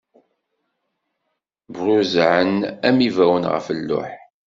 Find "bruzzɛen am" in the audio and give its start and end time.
1.73-2.97